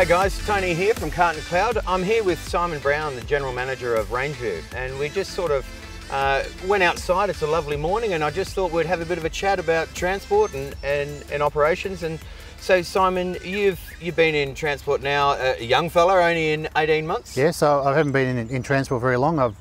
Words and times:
Hey 0.00 0.06
guys, 0.06 0.38
Tony 0.46 0.72
here 0.72 0.94
from 0.94 1.10
CartonCloud. 1.10 1.82
I'm 1.86 2.02
here 2.02 2.24
with 2.24 2.42
Simon 2.48 2.78
Brown, 2.78 3.14
the 3.16 3.20
General 3.20 3.52
Manager 3.52 3.94
of 3.96 4.08
Rangeview, 4.08 4.62
and 4.74 4.98
we 4.98 5.10
just 5.10 5.34
sort 5.34 5.50
of 5.50 5.66
uh, 6.10 6.42
went 6.66 6.82
outside. 6.82 7.28
It's 7.28 7.42
a 7.42 7.46
lovely 7.46 7.76
morning, 7.76 8.14
and 8.14 8.24
I 8.24 8.30
just 8.30 8.54
thought 8.54 8.72
we'd 8.72 8.86
have 8.86 9.02
a 9.02 9.04
bit 9.04 9.18
of 9.18 9.26
a 9.26 9.28
chat 9.28 9.58
about 9.58 9.94
transport 9.94 10.54
and, 10.54 10.74
and, 10.82 11.22
and 11.30 11.42
operations. 11.42 12.02
And 12.02 12.18
so, 12.58 12.80
Simon, 12.80 13.36
you've 13.44 13.78
you've 14.00 14.16
been 14.16 14.34
in 14.34 14.54
transport 14.54 15.02
now, 15.02 15.32
a 15.32 15.62
young 15.62 15.90
fella, 15.90 16.18
only 16.18 16.54
in 16.54 16.66
18 16.76 17.06
months. 17.06 17.36
Yeah, 17.36 17.50
so 17.50 17.82
I 17.82 17.94
haven't 17.94 18.12
been 18.12 18.38
in, 18.38 18.48
in 18.48 18.62
transport 18.62 19.02
very 19.02 19.18
long. 19.18 19.38
I've 19.38 19.56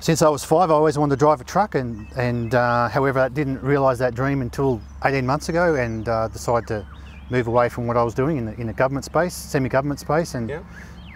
since 0.00 0.22
I 0.22 0.30
was 0.30 0.42
five, 0.42 0.70
I 0.70 0.74
always 0.74 0.96
wanted 0.96 1.16
to 1.16 1.18
drive 1.18 1.42
a 1.42 1.44
truck, 1.44 1.74
and 1.74 2.06
and 2.16 2.54
uh, 2.54 2.88
however, 2.88 3.18
I 3.20 3.28
didn't 3.28 3.62
realise 3.62 3.98
that 3.98 4.14
dream 4.14 4.40
until 4.40 4.80
18 5.04 5.26
months 5.26 5.50
ago, 5.50 5.74
and 5.74 6.08
uh, 6.08 6.28
decided 6.28 6.68
to 6.68 6.86
move 7.30 7.46
away 7.46 7.68
from 7.68 7.86
what 7.86 7.96
I 7.96 8.02
was 8.02 8.14
doing 8.14 8.36
in 8.36 8.46
the, 8.46 8.54
in 8.60 8.66
the 8.66 8.72
government 8.72 9.04
space, 9.04 9.34
semi-government 9.34 10.00
space, 10.00 10.34
and 10.34 10.48
Yeah. 10.50 10.60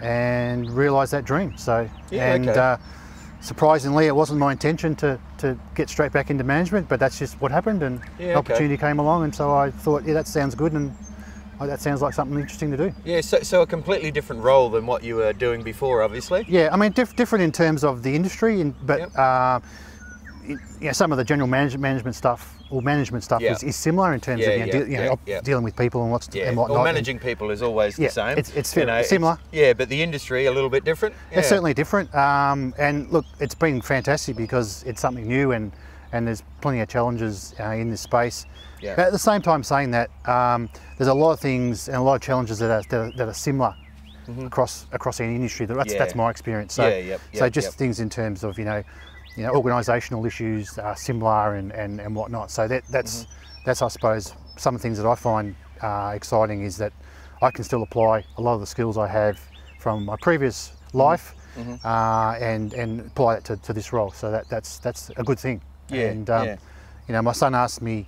and 0.01 0.69
realise 0.71 1.11
that 1.11 1.25
dream. 1.25 1.57
So 1.57 1.87
Yeah, 2.11 2.33
and 2.33 2.49
okay. 2.49 2.59
uh, 2.59 2.77
surprisingly, 3.41 4.07
it 4.07 4.15
wasn't 4.15 4.39
my 4.39 4.51
intention 4.51 4.95
to 4.97 5.19
to 5.39 5.57
get 5.75 5.89
straight 5.89 6.11
back 6.11 6.29
into 6.29 6.43
management, 6.43 6.87
but 6.87 6.99
that's 6.99 7.17
just 7.19 7.39
what 7.41 7.51
happened, 7.51 7.83
and 7.83 7.99
Yeah, 8.19 8.25
okay. 8.27 8.35
opportunity 8.35 8.77
came 8.77 8.99
along, 8.99 9.23
and 9.23 9.35
so 9.35 9.53
I 9.53 9.71
thought, 9.71 10.03
yeah, 10.05 10.13
that 10.13 10.27
sounds 10.27 10.55
good, 10.55 10.73
and 10.73 10.93
oh, 11.59 11.67
that 11.67 11.81
sounds 11.81 12.01
like 12.01 12.13
something 12.13 12.39
interesting 12.39 12.71
to 12.71 12.77
do. 12.77 12.93
Yeah, 13.05 13.21
so, 13.21 13.39
so 13.41 13.61
a 13.61 13.67
completely 13.67 14.11
different 14.11 14.41
role 14.43 14.69
than 14.69 14.85
what 14.85 15.03
you 15.03 15.15
were 15.17 15.33
doing 15.33 15.61
before, 15.63 16.01
obviously. 16.01 16.45
Yeah, 16.47 16.69
I 16.71 16.77
mean, 16.77 16.91
diff- 16.93 17.15
different 17.15 17.43
in 17.43 17.51
terms 17.51 17.83
of 17.83 18.03
the 18.03 18.15
industry, 18.15 18.61
and, 18.61 18.73
but 18.85 18.99
Yep. 18.99 19.17
uh, 19.17 19.59
it- 20.45 20.59
you 20.79 20.87
know, 20.87 20.91
some 20.93 21.11
of 21.11 21.17
the 21.17 21.23
general 21.23 21.47
manage- 21.47 21.77
management 21.77 22.15
stuff 22.15 22.55
management 22.81 23.23
stuff 23.23 23.41
Yeah. 23.41 23.53
is, 23.53 23.63
is 23.63 23.75
similar 23.75 24.13
in 24.13 24.19
terms 24.19 24.41
Yeah, 24.41 24.49
of 24.49 24.59
you 24.59 24.65
know, 24.65 24.71
de- 24.85 24.91
you 24.91 24.97
know, 24.97 25.03
yeah, 25.03 25.09
op- 25.11 25.19
yeah. 25.27 25.41
dealing 25.41 25.63
with 25.63 25.75
people 25.75 26.01
and 26.03 26.11
what's 26.11 26.27
and 26.27 26.57
whatnot. 26.57 26.75
well, 26.75 26.83
managing 26.83 27.19
people 27.19 27.51
is 27.51 27.61
always 27.61 27.95
the 27.95 28.09
same. 28.09 28.37
it's- 28.37 28.51
it's 28.55 28.75
you 28.75 28.85
fair- 28.85 29.03
similar. 29.03 29.37
yeah, 29.51 29.73
but 29.73 29.89
the 29.89 30.01
industry 30.01 30.45
a 30.45 30.51
little 30.51 30.69
bit 30.69 30.83
different. 30.83 31.15
It's 31.31 31.47
certainly 31.47 31.73
different. 31.73 32.13
Um, 32.15 32.73
and 32.77 33.09
look, 33.11 33.25
it's 33.39 33.55
been 33.55 33.81
fantastic 33.81 34.35
because 34.35 34.83
it's 34.87 35.01
something 35.01 35.27
new 35.27 35.51
and, 35.51 35.71
and 36.11 36.27
there's 36.27 36.43
plenty 36.61 36.79
of 36.79 36.87
challenges 36.87 37.53
uh, 37.59 37.69
in 37.71 37.89
this 37.89 38.01
space. 38.01 38.45
Yeah. 38.81 38.95
But 38.95 39.05
at 39.07 39.11
the 39.13 39.19
same 39.19 39.41
time, 39.41 39.63
saying 39.63 39.91
that, 39.91 40.09
um, 40.25 40.69
there's 40.97 41.07
a 41.07 41.13
lot 41.13 41.31
of 41.31 41.39
things 41.39 41.87
and 41.87 41.97
a 41.97 42.01
lot 42.01 42.15
of 42.15 42.21
challenges 42.21 42.59
that 42.59 42.69
are, 42.69 42.83
that 42.89 42.99
are, 42.99 43.11
that 43.17 43.27
are 43.29 43.33
similar 43.33 43.73
across 44.45 44.85
across 44.93 45.19
any 45.19 45.35
industry. 45.35 45.65
That's, 45.65 45.79
Mm-hmm. 45.79 45.91
Yeah. 45.91 45.97
that's 45.99 46.15
my 46.15 46.29
experience. 46.29 46.73
So, 46.73 46.87
Yeah, 46.87 46.97
yep, 46.97 47.21
so 47.33 47.49
just 47.49 47.67
yep. 47.67 47.73
things 47.75 47.99
in 47.99 48.09
terms 48.09 48.43
of, 48.43 48.57
you 48.57 48.65
know, 48.65 48.83
you 49.35 49.43
know, 49.43 49.53
organisational 49.53 50.25
issues 50.27 50.77
are 50.77 50.95
similar 50.95 51.55
and, 51.55 51.71
and, 51.71 51.99
and 51.99 52.15
whatnot. 52.15 52.51
So 52.51 52.67
that, 52.67 52.83
that's, 52.89 53.23
Mm-hmm. 53.23 53.63
that's, 53.65 53.81
I 53.81 53.87
suppose, 53.87 54.33
some 54.57 54.75
of 54.75 54.81
the 54.81 54.83
things 54.83 54.97
that 54.97 55.07
I 55.07 55.15
find 55.15 55.55
uh, 55.81 56.11
exciting 56.15 56.63
is 56.63 56.77
that 56.77 56.93
I 57.41 57.51
can 57.51 57.63
still 57.63 57.83
apply 57.83 58.23
a 58.37 58.41
lot 58.41 58.53
of 58.53 58.59
the 58.59 58.67
skills 58.67 58.97
I 58.97 59.07
have 59.07 59.39
from 59.79 60.05
my 60.05 60.15
previous 60.21 60.71
Mm-hmm. 60.93 60.97
life 60.97 61.35
uh, 61.85 62.35
and, 62.39 62.73
and 62.73 62.99
apply 63.01 63.35
it 63.37 63.43
to, 63.45 63.57
to 63.57 63.73
this 63.73 63.91
role. 63.93 64.11
So 64.11 64.29
that, 64.31 64.47
that's, 64.49 64.77
that's 64.79 65.09
a 65.17 65.23
good 65.23 65.39
thing. 65.39 65.61
Yeah, 65.89 66.09
and, 66.09 66.29
um, 66.29 66.45
yeah. 66.45 66.57
you 67.07 67.13
know, 67.13 67.21
my 67.21 67.31
son 67.31 67.55
asked 67.55 67.81
me 67.81 68.07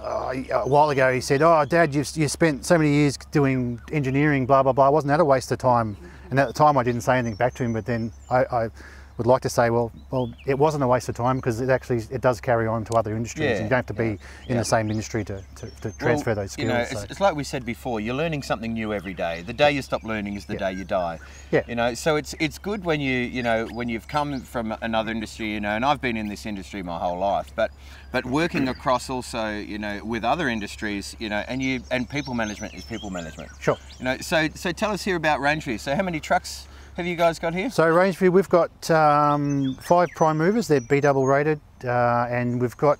uh, 0.00 0.34
a 0.52 0.68
while 0.68 0.90
ago, 0.90 1.12
he 1.12 1.20
said, 1.20 1.40
"Oh, 1.42 1.64
Dad, 1.64 1.94
you've 1.94 2.10
you 2.16 2.26
spent 2.28 2.64
so 2.64 2.76
many 2.76 2.90
years 2.92 3.16
doing 3.30 3.80
engineering, 3.92 4.44
blah 4.44 4.62
blah 4.62 4.72
blah. 4.72 4.90
Wasn't 4.90 5.08
that 5.08 5.20
a 5.20 5.24
waste 5.24 5.52
of 5.52 5.58
time?" 5.58 5.96
And 6.30 6.40
at 6.40 6.48
the 6.48 6.52
time, 6.52 6.76
I 6.76 6.82
didn't 6.82 7.02
say 7.02 7.16
anything 7.16 7.36
back 7.36 7.54
to 7.54 7.62
him. 7.62 7.72
But 7.72 7.86
then 7.86 8.12
I, 8.28 8.44
I 8.44 8.70
would 9.16 9.26
like 9.26 9.42
to 9.42 9.48
say, 9.48 9.70
well, 9.70 9.92
well, 10.10 10.32
it 10.46 10.58
wasn't 10.58 10.82
a 10.82 10.86
waste 10.86 11.08
of 11.08 11.16
time 11.16 11.36
because 11.36 11.60
it 11.60 11.70
actually 11.70 12.02
it 12.10 12.20
does 12.20 12.40
carry 12.40 12.66
on 12.66 12.84
to 12.86 12.94
other 12.94 13.16
industries. 13.16 13.44
Yeah, 13.44 13.56
and 13.56 13.64
you 13.64 13.70
don't 13.70 13.78
have 13.78 13.86
to 13.86 13.94
be 13.94 14.08
in 14.08 14.18
yeah. 14.48 14.58
the 14.58 14.64
same 14.64 14.90
industry 14.90 15.24
to, 15.24 15.42
to, 15.56 15.70
to 15.82 15.98
transfer 15.98 16.30
Well, 16.30 16.36
those 16.36 16.52
skills. 16.52 16.68
You 16.68 16.72
know, 16.72 16.84
so. 16.84 16.98
it's, 16.98 17.12
it's 17.12 17.20
like 17.20 17.36
we 17.36 17.44
said 17.44 17.64
before. 17.64 18.00
You're 18.00 18.14
learning 18.14 18.42
something 18.42 18.72
new 18.72 18.92
every 18.92 19.14
day. 19.14 19.42
The 19.42 19.52
day 19.52 19.70
you 19.70 19.82
stop 19.82 20.02
learning 20.02 20.34
is 20.34 20.46
the 20.46 20.56
day 20.56 20.72
you 20.72 20.84
die. 20.84 21.20
Yeah. 21.50 21.62
You 21.68 21.76
know, 21.76 21.94
so 21.94 22.16
it's 22.16 22.34
it's 22.40 22.58
good 22.58 22.84
when 22.84 23.00
you 23.00 23.14
you 23.14 23.42
know 23.42 23.66
when 23.66 23.88
you've 23.88 24.08
come 24.08 24.40
from 24.40 24.76
another 24.82 25.12
industry. 25.12 25.52
You 25.52 25.60
know, 25.60 25.70
and 25.70 25.84
I've 25.84 26.00
been 26.00 26.16
in 26.16 26.28
this 26.28 26.46
industry 26.46 26.82
my 26.82 26.98
whole 26.98 27.18
life, 27.18 27.52
but 27.54 27.70
but 28.10 28.26
working 28.26 28.68
across 28.68 29.08
also 29.08 29.50
you 29.50 29.78
know 29.78 30.00
with 30.04 30.24
other 30.24 30.48
industries. 30.48 31.14
You 31.20 31.28
know, 31.28 31.44
and 31.46 31.62
you 31.62 31.82
and 31.90 32.10
people 32.10 32.34
management 32.34 32.74
is 32.74 32.84
people 32.84 33.10
management. 33.10 33.50
Sure. 33.60 33.78
You 33.98 34.06
know, 34.06 34.18
so 34.18 34.48
so 34.54 34.72
tell 34.72 34.90
us 34.90 35.04
here 35.04 35.16
about 35.16 35.38
Rangeview. 35.40 35.78
So 35.78 35.94
how 35.94 36.02
many 36.02 36.18
trucks 36.18 36.66
have 36.96 37.06
you 37.06 37.16
guys 37.16 37.38
got 37.38 37.54
here? 37.54 37.70
So 37.70 37.84
Rangeview, 37.84 38.30
we've 38.30 38.48
got 38.48 38.90
um, 38.90 39.74
five 39.80 40.08
prime 40.16 40.38
movers. 40.38 40.68
They're 40.68 40.80
B 40.80 41.00
double 41.00 41.26
rated, 41.26 41.60
uh, 41.84 42.26
and 42.30 42.60
we've 42.60 42.76
got. 42.76 42.98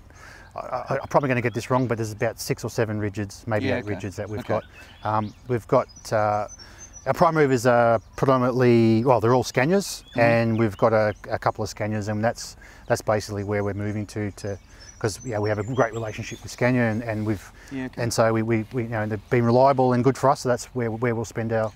I, 0.57 0.99
I'm 1.03 1.09
probably 1.09 1.27
going 1.29 1.37
to 1.37 1.43
get 1.43 1.53
this 1.53 1.69
wrong, 1.69 1.89
but 1.89 1.99
there's 1.99 2.13
about 2.13 2.39
six 2.39 2.63
or 2.63 2.71
seven 2.71 3.01
rigids, 3.01 3.45
maybe 3.49 3.67
Yeah, 3.67 3.79
eight 3.79 3.85
okay. 3.87 3.95
rigids 3.97 4.15
that 4.17 4.29
we've 4.31 4.39
Okay. 4.41 4.61
got. 4.61 4.65
Um, 5.03 5.35
we've 5.49 5.67
got 5.67 5.89
uh, 6.13 6.47
our 7.07 7.13
prime 7.13 7.35
movers 7.35 7.67
are 7.67 7.99
predominantly 8.17 9.05
well, 9.05 9.21
they're 9.21 9.35
all 9.35 9.43
Scanias, 9.43 10.05
Mm-hmm. 10.05 10.21
and 10.21 10.59
we've 10.59 10.77
got 10.77 10.93
a, 10.93 11.13
a 11.29 11.39
couple 11.41 11.65
of 11.65 11.71
Scanias, 11.75 12.09
and 12.09 12.25
that's 12.25 12.57
that's 12.87 13.03
basically 13.03 13.43
where 13.43 13.65
we're 13.65 13.75
moving 13.75 14.07
to 14.07 14.31
to. 14.33 14.59
Because 14.95 15.19
yeah, 15.25 15.39
we 15.41 15.49
have 15.49 15.59
a 15.59 15.65
great 15.65 15.93
relationship 15.93 16.41
with 16.43 16.53
Scania, 16.53 16.83
and, 16.85 17.03
and 17.03 17.27
we've 17.27 17.53
Yeah, 17.73 17.87
okay. 17.87 18.03
and 18.03 18.13
so 18.13 18.33
we, 18.33 18.43
we, 18.43 18.65
we 18.73 18.85
you 18.85 18.89
know 18.91 19.07
they've 19.07 19.31
been 19.31 19.45
reliable 19.45 19.93
and 19.93 20.05
good 20.05 20.17
for 20.17 20.31
us. 20.31 20.41
So 20.43 20.49
that's 20.49 20.67
where, 20.67 20.91
where 20.91 21.15
we'll 21.17 21.25
spend 21.25 21.53
our 21.53 21.73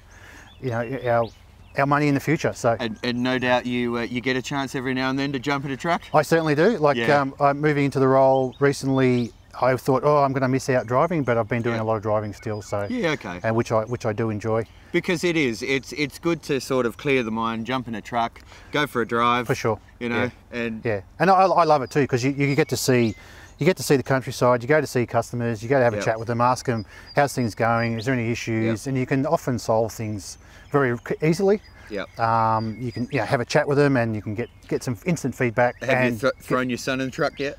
you 0.62 0.70
know 0.70 0.98
our 1.04 1.28
our 1.76 1.86
money 1.86 2.08
in 2.08 2.14
the 2.14 2.20
future. 2.20 2.52
So 2.54 2.76
And, 2.80 2.98
and 3.02 3.22
no 3.22 3.38
doubt 3.38 3.66
you 3.66 3.98
uh, 3.98 4.02
you 4.02 4.20
get 4.20 4.36
a 4.36 4.42
chance 4.42 4.74
every 4.74 4.94
now 4.94 5.10
and 5.10 5.18
then 5.18 5.32
to 5.32 5.38
jump 5.38 5.64
in 5.64 5.70
a 5.70 5.76
truck. 5.76 6.02
I 6.14 6.22
certainly 6.22 6.54
do. 6.54 6.78
Like 6.78 6.96
Yeah. 6.96 7.20
um, 7.20 7.34
I'm 7.40 7.60
moving 7.60 7.84
into 7.84 7.98
the 8.00 8.08
role 8.08 8.54
recently. 8.60 9.32
I 9.60 9.74
thought, 9.76 10.04
oh, 10.04 10.18
I'm 10.18 10.32
going 10.32 10.42
to 10.42 10.48
miss 10.48 10.68
out 10.68 10.86
driving, 10.86 11.24
but 11.24 11.36
I've 11.36 11.48
been 11.48 11.62
doing 11.62 11.76
Yeah. 11.76 11.82
a 11.82 11.84
lot 11.84 11.96
of 11.96 12.02
driving 12.02 12.32
still. 12.32 12.62
So 12.62 12.86
Yeah, 12.88 13.10
okay. 13.10 13.40
and 13.42 13.56
which 13.56 13.72
I 13.72 13.82
which 13.84 14.06
I 14.06 14.12
do 14.12 14.30
enjoy 14.30 14.64
Because 14.92 15.24
it 15.24 15.36
is. 15.36 15.62
It's 15.62 15.92
it's 15.92 16.18
good 16.18 16.42
to 16.44 16.60
sort 16.60 16.86
of 16.86 16.96
clear 16.96 17.22
the 17.22 17.30
mind, 17.32 17.66
jump 17.66 17.88
in 17.88 17.94
a 17.96 18.00
truck, 18.00 18.40
go 18.72 18.86
for 18.86 19.02
a 19.02 19.06
drive. 19.06 19.46
for 19.46 19.54
sure. 19.56 19.78
You 19.98 20.08
know, 20.10 20.30
and 20.52 20.84
Yeah, 20.84 21.00
and 21.18 21.28
I, 21.30 21.34
I 21.34 21.64
love 21.64 21.82
it 21.82 21.90
too 21.90 22.02
because 22.02 22.22
you, 22.24 22.30
you 22.30 22.54
get 22.54 22.68
to 22.68 22.76
see. 22.76 23.14
You 23.58 23.66
get 23.66 23.76
to 23.78 23.82
see 23.82 23.96
the 23.96 24.02
countryside. 24.04 24.62
You 24.62 24.68
go 24.68 24.80
to 24.80 24.86
see 24.86 25.04
customers. 25.04 25.62
You 25.62 25.68
go 25.68 25.78
to 25.78 25.84
have 25.84 25.94
Yeah. 25.94 26.00
a 26.00 26.04
chat 26.04 26.18
with 26.18 26.28
them, 26.28 26.40
ask 26.40 26.66
them 26.66 26.86
how's 27.16 27.34
things 27.34 27.54
going. 27.54 27.98
Is 27.98 28.04
there 28.04 28.14
any 28.14 28.30
issues? 28.30 28.86
And 28.86 28.96
you 28.96 29.04
can 29.04 29.26
often 29.26 29.58
solve 29.58 29.92
things 29.92 30.38
very 30.70 30.96
easily. 31.22 31.60
yeah. 31.90 32.04
Um, 32.18 32.76
you 32.78 32.92
can 32.92 33.08
you 33.10 33.18
know, 33.18 33.24
have 33.24 33.40
a 33.40 33.44
chat 33.44 33.66
with 33.66 33.78
them, 33.78 33.96
and 33.96 34.14
you 34.14 34.20
can 34.22 34.34
get 34.34 34.48
get 34.68 34.82
some 34.84 34.96
instant 35.06 35.34
feedback. 35.34 35.80
Have 35.80 35.88
and 35.90 36.14
you 36.14 36.20
th- 36.20 36.34
thrown 36.40 36.68
your 36.68 36.76
son 36.78 37.00
in 37.00 37.06
the 37.06 37.10
truck 37.10 37.40
yet? 37.40 37.58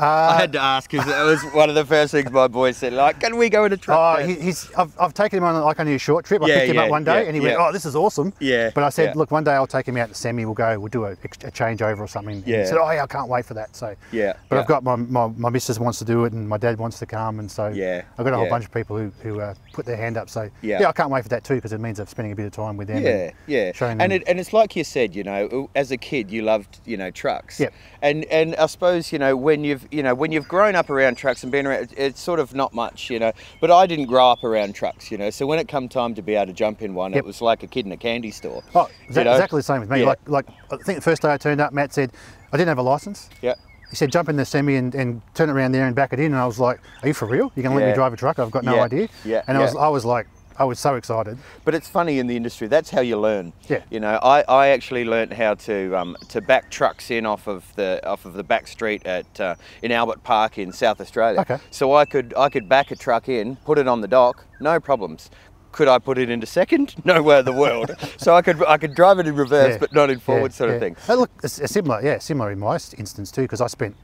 Uh, 0.00 0.32
I 0.34 0.40
had 0.40 0.52
to 0.52 0.58
ask 0.60 0.90
because 0.90 1.06
that 1.06 1.22
was 1.24 1.42
one 1.52 1.68
of 1.68 1.74
the 1.74 1.84
first 1.84 2.12
things 2.12 2.30
my 2.30 2.48
boy 2.48 2.72
said. 2.72 2.94
Like, 2.94 3.20
can 3.20 3.36
we 3.36 3.50
go 3.50 3.66
in 3.66 3.72
a 3.72 3.76
truck? 3.76 4.18
Oh, 4.20 4.26
he, 4.26 4.34
he's. 4.34 4.72
I've, 4.72 4.92
I've 4.98 5.12
taken 5.12 5.36
him 5.36 5.44
on 5.44 5.60
like 5.62 5.78
only 5.78 5.94
a 5.94 5.98
short 5.98 6.24
trip. 6.24 6.42
I 6.42 6.46
Yeah, 6.46 6.54
picked 6.60 6.70
him 6.70 6.76
yeah, 6.76 6.82
up 6.84 6.90
one 6.90 7.04
day, 7.04 7.20
yeah, 7.22 7.26
and 7.26 7.34
he 7.34 7.40
went, 7.40 7.58
"Oh, 7.58 7.70
this 7.70 7.84
is 7.84 7.94
awesome." 7.94 8.32
Yeah, 8.40 8.70
But 8.74 8.84
I 8.84 8.88
said, 8.88 9.10
yeah. 9.10 9.12
"Look, 9.18 9.30
one 9.30 9.44
day 9.44 9.52
I'll 9.52 9.66
take 9.66 9.86
him 9.86 9.96
out 9.98 10.08
to 10.08 10.14
semi. 10.14 10.44
We'll 10.46 10.54
go. 10.54 10.78
We'll 10.78 10.88
do 10.88 11.04
a, 11.04 11.10
a 11.12 11.16
changeover 11.50 11.98
or 11.98 12.08
something." 12.08 12.36
And 12.36 12.46
Yeah. 12.46 12.60
He 12.60 12.66
said, 12.66 12.78
"Oh, 12.78 12.90
yeah, 12.90 13.02
I 13.02 13.06
can't 13.06 13.28
wait 13.28 13.44
for 13.44 13.54
that." 13.54 13.76
So. 13.76 13.94
Yeah, 14.10 14.32
But 14.48 14.56
yeah. 14.56 14.62
I've 14.62 14.66
got 14.68 14.82
my, 14.84 14.96
my 14.96 15.26
my 15.36 15.50
missus 15.50 15.78
wants 15.78 15.98
to 15.98 16.04
do 16.06 16.24
it, 16.24 16.32
and 16.32 16.48
my 16.48 16.56
dad 16.56 16.78
wants 16.78 16.98
to 17.00 17.06
come, 17.06 17.38
and 17.38 17.50
so 17.50 17.68
Yeah, 17.68 18.02
I've 18.18 18.24
got 18.24 18.32
a 18.32 18.36
whole 18.36 18.46
yeah. 18.46 18.50
bunch 18.50 18.64
of 18.64 18.72
people 18.72 18.96
who 18.96 19.12
who 19.22 19.40
uh, 19.40 19.54
put 19.74 19.84
their 19.84 19.96
hand 19.96 20.16
up. 20.16 20.30
So 20.30 20.48
Yeah. 20.62 20.88
I 20.88 20.92
can't 20.92 21.10
wait 21.10 21.24
for 21.24 21.28
that 21.30 21.44
too 21.44 21.56
because 21.56 21.72
it 21.74 21.80
means 21.80 22.00
I'm 22.00 22.06
spending 22.06 22.32
a 22.32 22.36
bit 22.36 22.46
of 22.46 22.52
time 22.52 22.78
with 22.78 22.88
them. 22.88 23.02
Yeah, 23.02 23.10
and 23.10 23.32
yeah, 23.46 23.72
Showing 23.72 24.00
and 24.00 24.12
them. 24.12 24.22
it, 24.22 24.24
and 24.26 24.40
it's 24.40 24.52
like 24.54 24.74
you 24.76 24.84
said, 24.84 25.14
you 25.14 25.24
know, 25.24 25.68
as 25.74 25.90
a 25.90 25.96
kid 25.98 26.30
you 26.30 26.40
loved, 26.42 26.80
you 26.86 26.96
know, 26.96 27.10
trucks. 27.10 27.60
Yep. 27.60 27.74
And 28.02 28.24
and 28.26 28.56
I 28.56 28.66
suppose 28.66 29.12
you 29.12 29.18
know 29.18 29.36
when 29.36 29.62
you've 29.62 29.86
you 29.90 30.02
know 30.02 30.14
when 30.14 30.32
you've 30.32 30.48
grown 30.48 30.74
up 30.74 30.90
around 30.90 31.16
trucks 31.16 31.42
and 31.42 31.50
been 31.52 31.66
around, 31.66 31.92
it's 31.96 32.20
sort 32.20 32.40
of 32.40 32.54
not 32.54 32.72
much, 32.74 33.10
you 33.10 33.18
know. 33.18 33.32
But 33.60 33.70
I 33.70 33.86
didn't 33.86 34.06
grow 34.06 34.30
up 34.30 34.44
around 34.44 34.74
trucks, 34.74 35.10
you 35.10 35.18
know. 35.18 35.30
So 35.30 35.46
when 35.46 35.58
it 35.58 35.68
come 35.68 35.88
time 35.88 36.14
to 36.14 36.22
be 36.22 36.34
able 36.34 36.46
to 36.46 36.52
jump 36.52 36.82
in 36.82 36.94
one, 36.94 37.12
Yep. 37.12 37.18
it 37.18 37.26
was 37.26 37.40
like 37.42 37.62
a 37.62 37.66
kid 37.66 37.86
in 37.86 37.92
a 37.92 37.96
candy 37.96 38.30
store. 38.30 38.62
Oh, 38.74 38.88
exa- 39.08 39.16
you 39.18 39.24
know? 39.24 39.32
exactly 39.32 39.58
the 39.58 39.62
same 39.64 39.80
with 39.80 39.90
me. 39.90 40.00
Yeah. 40.00 40.06
Like 40.06 40.18
like 40.26 40.46
I 40.70 40.76
think 40.76 40.96
the 40.98 41.02
first 41.02 41.22
day 41.22 41.32
I 41.32 41.36
turned 41.36 41.60
up, 41.60 41.72
Matt 41.72 41.92
said 41.92 42.12
I 42.52 42.56
didn't 42.56 42.68
have 42.68 42.78
a 42.78 42.82
license. 42.82 43.28
Yeah. 43.42 43.54
He 43.90 43.96
said, 43.96 44.12
jump 44.12 44.28
in 44.28 44.36
the 44.36 44.44
semi 44.44 44.76
and, 44.76 44.94
and 44.94 45.20
turn 45.34 45.48
it 45.48 45.52
around 45.52 45.72
there 45.72 45.84
and 45.84 45.96
back 45.96 46.12
it 46.12 46.20
in. 46.20 46.26
And 46.26 46.36
I 46.36 46.46
was 46.46 46.60
like, 46.60 46.78
are 47.02 47.08
you 47.08 47.14
for 47.14 47.26
real? 47.26 47.50
You're 47.56 47.64
going 47.64 47.76
to 47.76 47.84
let 47.84 47.88
me 47.88 47.92
drive 47.92 48.12
a 48.12 48.16
truck? 48.16 48.38
I've 48.38 48.52
got 48.52 48.62
no 48.62 48.76
Yeah. 48.76 48.82
idea. 48.84 49.08
Yeah. 49.24 49.42
And 49.48 49.58
I 49.58 49.62
was, 49.62 49.74
I 49.74 49.88
was 49.88 50.04
like, 50.04 50.28
I 50.60 50.64
was 50.64 50.78
so 50.78 50.94
excited. 50.96 51.38
But 51.64 51.74
it's 51.74 51.88
funny 51.88 52.18
in 52.18 52.26
the 52.26 52.36
industry. 52.36 52.68
That's 52.68 52.90
how 52.90 53.00
you 53.00 53.18
learn. 53.18 53.54
Yeah. 53.66 53.82
You 53.88 53.98
know, 53.98 54.18
I, 54.22 54.42
I 54.46 54.68
actually 54.68 55.06
learnt 55.06 55.32
how 55.32 55.54
to 55.54 55.96
um, 55.96 56.16
to 56.28 56.42
back 56.42 56.70
trucks 56.70 57.10
in 57.10 57.24
off 57.24 57.46
of 57.46 57.64
the 57.76 58.06
off 58.06 58.26
of 58.26 58.34
the 58.34 58.44
back 58.44 58.68
street 58.68 59.06
at 59.06 59.40
uh, 59.40 59.54
in 59.82 59.90
Albert 59.90 60.22
Park 60.22 60.58
in 60.58 60.70
South 60.70 61.00
Australia. 61.00 61.40
Okay. 61.40 61.56
So 61.70 61.94
I 61.94 62.04
could 62.04 62.34
I 62.36 62.50
could 62.50 62.68
back 62.68 62.90
a 62.90 62.96
truck 62.96 63.26
in, 63.30 63.56
put 63.56 63.78
it 63.78 63.88
on 63.88 64.02
the 64.02 64.06
dock, 64.08 64.44
no 64.60 64.78
problems. 64.78 65.30
Could 65.72 65.88
I 65.88 65.98
put 65.98 66.18
it 66.18 66.28
into 66.28 66.46
second? 66.46 66.94
No 67.06 67.22
way 67.22 67.38
in 67.38 67.46
the 67.46 67.52
world. 67.52 67.92
so 68.18 68.34
I 68.34 68.42
could 68.42 68.62
I 68.66 68.76
could 68.76 68.94
drive 68.94 69.18
it 69.18 69.26
in 69.26 69.34
reverse, 69.36 69.72
Yeah. 69.72 69.78
but 69.78 69.94
not 69.94 70.10
in 70.10 70.20
forward, 70.20 70.50
Yeah, 70.52 70.56
sort 70.58 70.70
of 70.72 70.80
thing. 70.80 70.94
Uh, 71.08 71.14
look, 71.14 71.30
it's, 71.42 71.54
similar, 71.72 72.02
yeah, 72.04 72.18
similar 72.18 72.50
in 72.52 72.58
my 72.58 72.74
instance 72.74 73.30
too, 73.30 73.42
because 73.42 73.62
I 73.62 73.66
spent, 73.66 73.96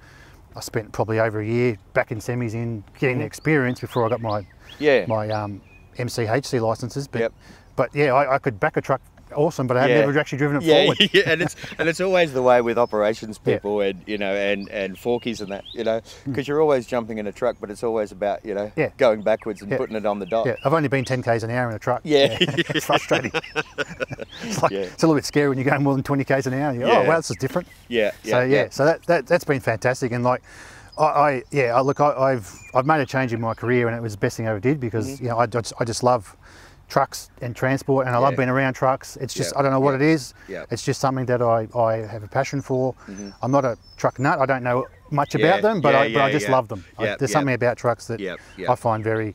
I 0.56 0.60
spent 0.60 0.92
probably 0.92 1.20
over 1.20 1.38
a 1.40 1.46
year 1.46 1.76
back 1.92 2.12
in 2.12 2.18
semis 2.18 2.54
in 2.54 2.82
getting 2.98 3.18
the 3.18 3.26
experience 3.26 3.78
before 3.80 4.06
I 4.06 4.08
got 4.08 4.22
my, 4.22 4.40
Mm-hmm. 4.40 4.84
Yeah. 4.84 5.04
my 5.06 5.28
um, 5.30 5.60
MCHC 5.98 6.60
licenses. 6.60 7.06
But, 7.08 7.20
Yep. 7.20 7.32
but 7.76 7.94
yeah, 7.94 8.12
I, 8.14 8.34
I 8.34 8.38
could 8.38 8.58
back 8.60 8.76
a 8.76 8.81
truck 8.81 9.00
awesome, 9.34 9.66
but 9.66 9.76
I've 9.76 9.90
Yeah. 9.90 10.00
never 10.06 10.16
actually 10.20 10.38
driven 10.38 10.58
it 10.58 10.62
Yeah, 10.62 10.82
forward. 10.84 11.10
yeah, 11.12 11.22
and 11.26 11.43
it's 11.43 11.56
and 11.78 11.88
it's 11.88 12.00
always 12.00 12.32
the 12.32 12.43
way 12.43 12.60
with 12.60 12.78
operations 12.78 13.40
Yeah. 13.44 13.54
people 13.56 13.81
and 13.81 14.00
you 14.06 14.19
know 14.19 14.32
and 14.32 14.69
and 14.70 14.96
forkies 14.96 15.40
and 15.40 15.50
that 15.50 15.64
you 15.72 15.82
know 15.82 16.00
because 16.26 16.46
you're 16.46 16.60
always 16.62 16.87
jumping 16.87 17.19
in 17.19 17.26
a 17.26 17.32
truck, 17.32 17.56
but 17.60 17.69
it's 17.69 17.82
always 17.82 18.12
about 18.12 18.44
you 18.44 18.54
know 18.54 18.69
Hmm. 18.69 18.81
Yeah. 18.81 18.90
going 18.98 19.22
backwards 19.22 19.62
and 19.62 19.70
Yeah. 19.70 19.78
putting 19.78 19.96
it 19.96 20.06
on 20.06 20.20
the 20.20 20.26
dot. 20.26 20.46
Yeah, 20.46 20.54
I've 20.64 20.72
only 20.72 20.88
been 20.88 21.04
10 21.04 21.22
k's 21.25 21.43
an 21.43 21.50
hour 21.50 21.69
in 21.69 21.75
a 21.75 21.78
truck. 21.81 22.02
Yeah. 22.04 22.37
it's 22.40 22.87
frustrating. 22.87 23.32
it's 24.44 24.62
like 24.62 24.70
Yeah. 24.72 24.81
it's 24.81 25.02
a 25.02 25.06
little 25.06 25.16
bit 25.16 25.25
scary 25.25 25.49
when 25.49 25.58
you're 25.58 25.69
going 25.69 25.82
more 25.82 25.94
than 25.94 26.02
20 26.04 26.25
k's 26.25 26.46
an 26.46 26.54
hour. 26.54 26.72
Go, 26.75 26.87
Yeah. 26.87 26.99
Oh, 27.00 27.08
wow, 27.08 27.16
this 27.16 27.31
is 27.31 27.37
different. 27.37 27.69
yeah, 27.88 28.12
so 28.25 28.42
yeah, 28.42 28.69
so 28.70 28.84
that, 28.84 29.02
that 29.06 29.26
that's 29.26 29.44
been 29.44 29.60
fantastic, 29.60 30.12
and 30.12 30.22
like, 30.25 30.42
I, 30.98 31.04
I 31.04 31.43
yeah, 31.50 31.75
I, 31.76 31.81
look, 31.81 32.00
I, 32.00 32.12
I've 32.12 32.52
I've 32.75 32.87
made 32.87 33.00
a 33.00 33.06
change 33.06 33.32
in 33.32 33.40
my 33.40 33.54
career, 33.54 33.87
and 33.88 33.96
it 33.96 34.02
was 34.02 34.12
the 34.12 34.19
best 34.19 34.37
thing 34.37 34.46
I 34.46 34.50
ever 34.50 34.60
did 34.60 34.81
because 34.81 35.06
Mm-hmm. 35.06 35.25
you 35.25 35.31
know 35.31 35.38
I 35.38 35.46
just, 35.46 35.72
I 35.81 35.84
just 35.84 36.02
love 36.02 36.37
trucks 36.88 37.31
and 37.43 37.54
transport, 37.56 38.06
and 38.06 38.14
I 38.14 38.19
love 38.19 38.37
being 38.37 38.48
around 38.48 38.75
trucks. 38.75 39.16
It's 39.16 39.34
just 39.34 39.52
Yeah, 39.52 39.58
I 39.58 39.62
don't 39.62 39.72
know 39.72 39.81
what 39.81 39.90
yeah, 39.90 39.96
it 40.08 40.14
is. 40.14 40.34
yeah. 40.48 40.58
Mm-hmm. 40.62 40.75
It's 40.75 40.84
just 40.84 41.00
something 41.00 41.26
that 41.26 41.43
I, 41.43 41.66
I 41.76 41.96
have 42.06 42.22
a 42.22 42.28
passion 42.28 42.62
for. 42.62 42.94
I'm 43.43 43.50
not 43.50 43.64
a 43.64 43.76
truck 43.96 44.19
nut. 44.19 44.38
I 44.38 44.46
don't 44.46 44.62
know 44.62 44.87
much 45.10 45.34
Yeah, 45.34 45.46
about 45.46 45.62
them, 45.62 45.81
but 45.81 45.94
yeah, 45.94 46.00
I 46.00 46.12
but 46.14 46.22
I 46.22 46.32
just 46.32 46.46
yeah. 46.46 46.52
love 46.52 46.69
them. 46.69 46.84
I- 46.99 47.04
there's 47.06 47.22
yeah. 47.22 47.26
something 47.26 47.54
about 47.54 47.76
trucks 47.76 48.06
that 48.06 48.20
Yeah, 48.20 48.37
yeah. 48.56 48.70
I 48.70 48.75
find 48.76 49.02
very 49.04 49.34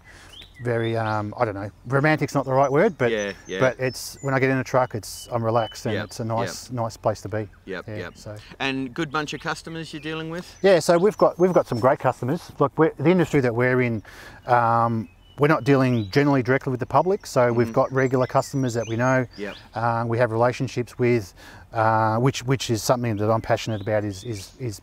very 0.64 0.96
um, 0.98 1.34
I 1.38 1.46
don't 1.46 1.56
know 1.56 1.72
romantic's 1.88 2.34
not 2.36 2.46
the 2.46 2.54
right 2.54 2.72
word 2.72 2.98
but 2.98 3.12
Yeah, 3.12 3.34
yeah. 3.48 3.60
but 3.60 3.80
it's 3.80 4.18
when 4.22 4.34
I 4.34 4.40
get 4.40 4.50
in 4.50 4.58
a 4.58 4.64
truck 4.64 4.96
it's 4.96 5.28
I'm 5.32 5.44
relaxed 5.44 5.86
and 5.86 5.94
Yep, 5.96 6.06
it's 6.06 6.20
a 6.20 6.26
nice 6.26 6.72
nice 6.72 6.98
place 6.98 7.22
to 7.22 7.30
be 7.30 7.48
Yep, 7.66 7.88
yeah, 7.88 7.96
yep. 7.98 8.18
so 8.18 8.36
And 8.60 8.94
good 8.94 9.12
bunch 9.12 9.34
of 9.34 9.42
customers 9.42 9.94
you're 9.94 10.02
dealing 10.02 10.30
with? 10.30 10.56
yeah, 10.62 10.80
so 10.80 10.98
we've 10.98 11.18
got 11.18 11.38
we've 11.40 11.54
got 11.54 11.68
some 11.68 11.80
great 11.80 12.00
customers. 12.00 12.52
Look, 12.60 12.78
we're, 12.78 12.92
the 12.98 13.10
industry 13.10 13.42
that 13.42 13.54
we're 13.56 13.82
in, 13.82 14.04
um, 14.48 15.08
we're 15.40 15.48
not 15.48 15.64
dealing 15.64 16.10
generally 16.12 16.44
directly 16.44 16.72
with 16.72 16.80
the 16.80 16.86
public. 16.86 17.26
So 17.26 17.52
we've 17.52 17.74
got 17.74 17.92
regular 17.92 18.28
customers 18.28 18.74
that 18.76 18.86
we 18.88 18.96
know. 18.96 19.26
Yep. 19.38 19.56
Uh, 19.74 20.04
we 20.08 20.18
have 20.20 20.32
relationships 20.32 21.00
with, 21.00 21.34
uh, 21.74 22.18
which 22.18 22.44
which 22.44 22.70
is 22.70 22.84
something 22.84 23.16
that 23.18 23.32
I'm 23.32 23.42
passionate 23.42 23.82
about. 23.82 24.04
Is 24.04 24.24
is 24.24 24.54
is 24.60 24.82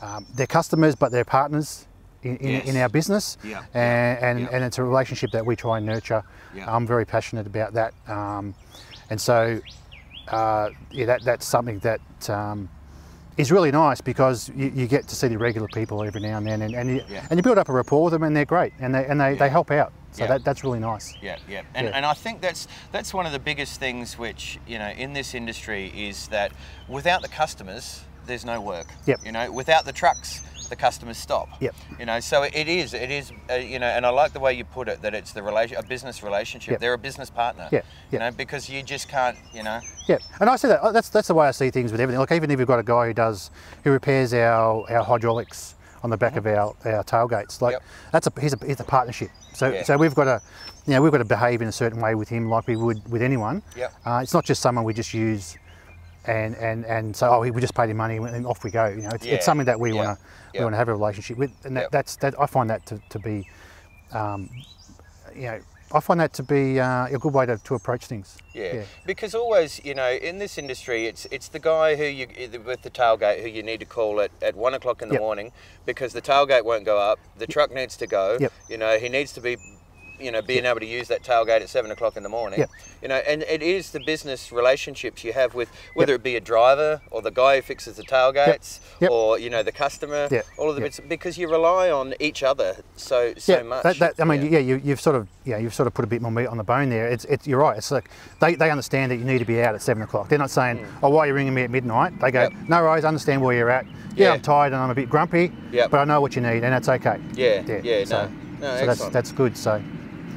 um, 0.00 0.26
they're 0.34 0.46
customers, 0.46 0.94
but 0.96 1.12
they're 1.12 1.24
partners. 1.24 1.86
In, 2.22 2.36
in, 2.36 2.60
in 2.68 2.76
our 2.76 2.88
business, 2.88 3.36
Yeah, 3.42 3.64
and 3.74 4.18
and, 4.24 4.40
yeah. 4.40 4.48
and 4.52 4.64
it's 4.64 4.78
a 4.78 4.82
relationship 4.84 5.32
that 5.32 5.44
we 5.44 5.56
try 5.56 5.78
and 5.78 5.86
nurture. 5.86 6.22
Yeah. 6.54 6.72
I'm 6.72 6.86
very 6.86 7.04
passionate 7.04 7.48
about 7.48 7.72
that, 7.74 7.94
um, 8.06 8.54
and 9.10 9.20
so 9.20 9.60
uh, 10.28 10.70
yeah, 10.92 11.06
that 11.06 11.24
that's 11.24 11.44
something 11.44 11.80
that 11.80 12.00
um, 12.30 12.68
is 13.36 13.50
really 13.50 13.72
nice 13.72 14.00
because 14.00 14.50
you, 14.54 14.70
you 14.72 14.86
get 14.86 15.08
to 15.08 15.16
see 15.16 15.26
the 15.26 15.36
regular 15.38 15.66
people 15.74 16.04
every 16.04 16.20
now 16.20 16.36
and 16.38 16.46
then, 16.46 16.62
and, 16.62 16.74
and, 16.76 16.90
you, 16.90 17.02
Yeah. 17.10 17.26
and 17.28 17.38
you 17.38 17.42
build 17.42 17.58
up 17.58 17.68
a 17.68 17.72
rapport 17.72 18.04
with 18.04 18.12
them, 18.12 18.22
and 18.22 18.36
they're 18.36 18.44
great, 18.44 18.72
and 18.78 18.94
they 18.94 19.04
and 19.04 19.20
they, 19.20 19.34
they 19.34 19.48
help 19.48 19.72
out. 19.72 19.92
So 20.12 20.22
Yeah. 20.22 20.28
that, 20.28 20.44
that's 20.44 20.62
really 20.62 20.78
nice. 20.78 21.16
Yeah, 21.20 21.38
yeah. 21.48 21.62
And, 21.74 21.88
Yeah. 21.88 21.96
and 21.96 22.06
I 22.06 22.14
think 22.14 22.40
that's 22.40 22.68
that's 22.92 23.12
one 23.12 23.26
of 23.26 23.32
the 23.32 23.40
biggest 23.40 23.80
things 23.80 24.16
which, 24.16 24.60
you 24.64 24.78
know, 24.78 24.90
in 24.90 25.12
this 25.12 25.34
industry 25.34 25.88
is 26.08 26.28
that 26.28 26.52
without 26.86 27.22
the 27.22 27.28
customers, 27.28 28.04
there's 28.26 28.44
no 28.44 28.60
work. 28.60 28.86
Yep. 29.06 29.20
You 29.24 29.32
know, 29.32 29.50
without 29.50 29.84
the 29.86 29.92
trucks, 29.92 30.42
the 30.72 30.76
customers 30.76 31.18
stop. 31.18 31.48
Yep. 31.60 31.74
You 32.00 32.06
know, 32.06 32.18
so 32.18 32.42
it 32.44 32.66
is, 32.66 32.94
it 32.94 33.10
is, 33.10 33.30
uh, 33.50 33.54
you 33.56 33.78
know, 33.78 33.86
and 33.86 34.06
I 34.06 34.08
like 34.08 34.32
the 34.32 34.40
way 34.40 34.54
you 34.54 34.64
put 34.64 34.88
it 34.88 35.02
that 35.02 35.12
it's 35.14 35.32
the 35.32 35.42
relation, 35.42 35.76
a 35.76 35.82
business 35.82 36.22
relationship. 36.22 36.72
Yep. 36.72 36.80
They're 36.80 36.94
a 36.94 36.98
business 36.98 37.28
partner. 37.28 37.68
Yeah, 37.70 37.82
You 38.10 38.18
know, 38.18 38.30
because 38.30 38.70
you 38.70 38.82
just 38.82 39.06
can't, 39.08 39.36
you 39.52 39.62
know. 39.62 39.80
Yeah, 40.08 40.16
and 40.40 40.48
I 40.48 40.56
see 40.56 40.68
that. 40.68 40.80
oh, 40.82 40.90
That's 40.90 41.10
that's 41.10 41.28
the 41.28 41.34
way 41.34 41.46
I 41.46 41.50
see 41.50 41.70
things 41.70 41.92
with 41.92 42.00
everything. 42.00 42.18
Like 42.20 42.32
even 42.32 42.50
if 42.50 42.58
you've 42.58 42.66
got 42.66 42.78
a 42.78 42.82
guy 42.82 43.06
who 43.08 43.12
does 43.12 43.50
who 43.84 43.90
repairs 43.90 44.32
our 44.32 44.90
our 44.90 45.04
hydraulics 45.04 45.74
on 46.02 46.08
the 46.10 46.16
back 46.16 46.36
of 46.36 46.46
our, 46.46 46.74
our 46.86 47.04
tailgates, 47.04 47.60
like 47.60 47.72
Yep. 47.72 47.82
that's 48.12 48.26
a 48.26 48.32
he's 48.40 48.54
a 48.54 48.66
he's 48.66 48.80
a 48.80 48.84
partnership. 48.84 49.28
So 49.52 49.70
Yeah. 49.72 49.82
so 49.84 49.98
we've 49.98 50.14
got 50.14 50.24
to, 50.24 50.40
you 50.86 50.94
know, 50.94 51.02
we've 51.02 51.12
got 51.12 51.18
to 51.18 51.26
behave 51.26 51.60
in 51.60 51.68
a 51.68 51.72
certain 51.72 52.00
way 52.00 52.14
with 52.14 52.30
him, 52.30 52.48
like 52.48 52.66
we 52.66 52.76
would 52.76 53.06
with 53.12 53.20
anyone. 53.20 53.62
Yep. 53.76 53.92
Uh, 54.06 54.20
it's 54.22 54.32
not 54.32 54.46
just 54.46 54.62
someone 54.62 54.84
we 54.86 54.94
just 54.94 55.12
use. 55.12 55.58
And, 56.24 56.54
and, 56.56 56.84
and 56.86 57.16
so 57.16 57.28
oh 57.30 57.40
we 57.40 57.60
just 57.60 57.74
paid 57.74 57.90
him 57.90 57.96
money 57.96 58.16
and 58.16 58.46
off 58.46 58.62
we 58.62 58.70
go 58.70 58.86
you 58.86 59.02
know 59.02 59.10
it's, 59.10 59.26
Yeah, 59.26 59.34
it's 59.34 59.44
something 59.44 59.66
that 59.66 59.80
we 59.80 59.90
yeah, 59.92 59.96
want 60.04 60.18
to 60.18 60.24
yeah. 60.54 60.60
we 60.60 60.64
want 60.66 60.74
to 60.74 60.78
have 60.78 60.88
a 60.88 60.92
relationship 60.92 61.36
with 61.36 61.50
and 61.64 61.76
that, 61.76 61.90
that's 61.90 62.14
that 62.16 62.38
I 62.40 62.46
find 62.46 62.70
that 62.70 62.86
to, 62.86 63.00
to 63.08 63.18
be 63.18 63.48
um, 64.12 64.48
you 65.34 65.42
know 65.42 65.60
I 65.94 66.00
find 66.00 66.20
that 66.20 66.32
to 66.34 66.42
be 66.42 66.80
uh, 66.80 67.06
a 67.06 67.18
good 67.18 67.34
way 67.34 67.44
to, 67.44 67.58
to 67.58 67.74
approach 67.74 68.06
things 68.06 68.38
Yeah. 68.54 68.84
because 69.04 69.34
always, 69.34 69.78
you 69.84 69.94
know, 69.94 70.10
in 70.10 70.38
this 70.38 70.56
industry, 70.56 71.04
it's 71.06 71.26
it's 71.30 71.48
the 71.48 71.58
guy 71.58 71.96
who 71.96 72.04
you 72.04 72.26
with 72.64 72.80
the 72.82 72.88
tailgate 72.90 73.42
who 73.42 73.48
you 73.48 73.62
need 73.62 73.80
to 73.80 73.86
call 73.86 74.20
at, 74.22 74.30
at 74.40 74.54
one 74.56 74.72
o'clock 74.72 75.02
in 75.02 75.08
the 75.08 75.14
Yep. 75.16 75.20
morning 75.20 75.52
because 75.84 76.14
the 76.14 76.22
tailgate 76.22 76.64
won't 76.64 76.86
go 76.86 76.98
up. 76.98 77.18
The 77.36 77.46
truck 77.46 77.74
needs 77.74 77.96
to 77.98 78.06
go. 78.06 78.38
Yep. 78.40 78.52
You 78.70 78.78
know, 78.78 78.98
he 78.98 79.10
needs 79.10 79.32
to 79.34 79.42
be, 79.42 79.58
you 80.22 80.30
know, 80.30 80.42
being 80.42 80.64
able 80.64 80.80
to 80.80 80.86
use 80.86 81.08
that 81.08 81.22
tailgate 81.22 81.60
at 81.60 81.68
seven 81.68 81.90
o'clock 81.90 82.16
in 82.16 82.22
the 82.22 82.28
morning. 82.28 82.60
Yep. 82.60 82.70
You 83.02 83.08
know, 83.08 83.16
and 83.16 83.42
it 83.42 83.62
is 83.62 83.90
the 83.90 84.00
business 84.00 84.52
relationships 84.52 85.24
you 85.24 85.32
have 85.32 85.54
with 85.54 85.68
whether 85.94 86.14
it 86.14 86.22
be 86.22 86.36
a 86.36 86.40
driver 86.40 87.00
or 87.10 87.22
the 87.22 87.30
guy 87.30 87.56
who 87.56 87.62
fixes 87.62 87.96
the 87.96 88.02
tailgates 88.04 88.80
Yep. 89.00 89.10
or 89.10 89.38
you 89.38 89.50
know 89.50 89.62
the 89.62 89.72
customer. 89.72 90.28
Yep. 90.30 90.46
All 90.58 90.68
of 90.70 90.76
the 90.76 90.80
bits 90.82 91.00
because 91.00 91.36
you 91.38 91.50
rely 91.50 91.90
on 91.90 92.14
each 92.20 92.42
other 92.42 92.76
so 92.96 93.34
so 93.36 93.56
yeah, 93.56 93.62
much. 93.62 93.82
That, 93.82 93.98
that, 93.98 94.20
I 94.20 94.24
mean, 94.24 94.50
yeah, 94.52 94.58
you, 94.60 94.80
you've 94.84 95.00
sort 95.00 95.16
of, 95.16 95.26
yeah, 95.44 95.58
you've 95.58 95.74
sort 95.74 95.86
of 95.86 95.94
put 95.94 96.04
a 96.04 96.08
bit 96.08 96.22
more 96.22 96.30
meat 96.30 96.46
on 96.46 96.56
the 96.56 96.64
bone 96.64 96.88
there. 96.90 97.08
It's, 97.08 97.24
it's, 97.26 97.46
you're 97.46 97.58
right. 97.60 97.76
It's 97.76 97.90
like 97.90 98.08
they, 98.40 98.54
they 98.54 98.70
understand 98.70 99.10
that 99.10 99.16
you 99.16 99.24
need 99.24 99.38
to 99.38 99.44
be 99.44 99.60
out 99.62 99.74
at 99.74 99.82
seven 99.82 100.02
o'clock. 100.02 100.28
They're 100.28 100.38
not 100.38 100.50
saying, 100.50 100.86
oh, 101.02 101.10
why 101.10 101.24
are 101.24 101.26
you 101.28 101.34
ringing 101.34 101.54
me 101.54 101.62
at 101.62 101.70
midnight? 101.70 102.18
They 102.20 102.30
go, 102.30 102.42
Mm. 102.48 102.50
Yep. 102.60 102.68
no 102.68 102.82
worries, 102.82 103.04
I 103.04 103.08
understand 103.08 103.40
where 103.42 103.54
you're 103.56 103.70
at. 103.70 103.86
Yeah, 103.86 104.26
Yeah. 104.28 104.32
I'm 104.34 104.40
tired 104.40 104.72
and 104.72 104.82
I'm 104.82 104.90
a 104.90 104.94
bit 104.94 105.08
grumpy, 105.08 105.52
Yep. 105.72 105.90
but 105.90 106.00
I 106.00 106.04
know 106.04 106.20
what 106.20 106.34
you 106.36 106.42
need, 106.42 106.64
and 106.64 106.72
that's 106.72 106.88
okay. 106.88 107.20
Yeah, 107.34 107.62
yeah, 107.82 108.04
so, 108.04 108.26
no, 108.60 108.74
no, 108.74 108.76
so 108.78 108.86
that's 108.86 109.08
that's 109.10 109.32
good. 109.32 109.56
So, 109.56 109.82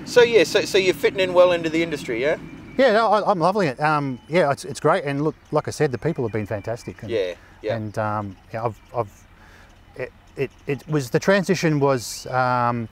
So 0.06 0.22
yeah, 0.22 0.44
so 0.44 0.62
so 0.62 0.78
you're 0.78 0.94
fitting 0.94 1.20
in 1.20 1.34
well 1.34 1.52
into 1.52 1.70
the 1.70 1.82
industry, 1.82 2.22
yeah? 2.22 2.38
yeah, 2.78 2.92
no, 2.92 3.12
I, 3.12 3.30
I'm 3.32 3.40
loving 3.40 3.68
it. 3.68 3.80
Um, 3.80 4.20
yeah, 4.28 4.52
it's, 4.52 4.66
it's 4.66 4.80
great, 4.80 5.04
and 5.04 5.24
look, 5.24 5.36
like 5.52 5.68
I 5.68 5.72
said, 5.72 5.92
the 5.92 5.98
people 5.98 6.24
have 6.26 6.34
been 6.34 6.46
fantastic. 6.46 7.02
And, 7.02 7.12
Yeah, 7.12 7.34
yeah. 7.62 7.76
And 7.76 7.98
um, 7.98 8.38
yeah, 8.54 8.66
I've, 8.66 8.80
I've 8.96 9.26
it, 9.96 10.12
it, 10.36 10.52
it 10.68 10.88
was 10.88 11.10
the 11.10 11.20
transition 11.20 11.80
was 11.80 12.28
um, 12.28 12.88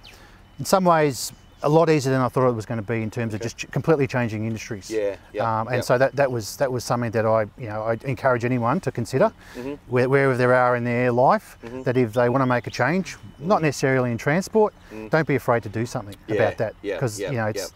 in 0.59 0.65
some 0.65 0.85
ways 0.85 1.31
a 1.63 1.69
lot 1.69 1.89
easier 1.89 2.11
than 2.11 2.21
I 2.21 2.27
thought 2.27 2.47
it 2.49 2.53
was 2.53 2.65
going 2.65 2.79
to 2.79 2.85
be 2.85 3.01
in 3.01 3.09
terms 3.09 3.33
of 3.33 3.41
just 3.41 3.57
ch- 3.57 3.71
completely 3.71 4.05
changing 4.05 4.45
industries. 4.45 4.91
Yeah, 4.91 5.15
yeah, 5.31 5.61
Um, 5.61 5.67
and 5.67 5.77
yeah. 5.77 5.81
so 5.81 5.97
that, 5.97 6.15
that 6.15 6.29
was 6.31 6.57
that 6.57 6.71
was 6.71 6.83
something 6.83 7.11
that 7.11 7.25
I 7.25 7.41
you 7.57 7.67
know 7.67 7.83
I 7.83 7.97
encourage 8.03 8.45
anyone 8.45 8.79
to 8.81 8.91
consider 8.91 9.31
Mm-hmm. 9.55 9.73
where, 9.87 10.07
wherever 10.09 10.35
they 10.37 10.45
are 10.45 10.75
in 10.75 10.83
their 10.83 11.11
life 11.11 11.57
that 11.85 11.95
if 11.97 12.13
they 12.13 12.29
want 12.29 12.41
to 12.41 12.45
make 12.45 12.67
a 12.67 12.71
change, 12.71 13.15
not 13.39 13.61
necessarily 13.61 14.11
in 14.11 14.17
transport, 14.17 14.73
don't 15.09 15.27
be 15.27 15.35
afraid 15.35 15.63
to 15.63 15.69
do 15.69 15.85
something 15.85 16.15
Mm-hmm. 16.15 16.33
Yeah, 16.33 16.41
about 16.41 16.57
that 16.57 16.73
yeah, 16.81 16.95
because 16.95 17.19
yeah, 17.19 17.31
you 17.31 17.37
know 17.37 17.47
it's. 17.47 17.71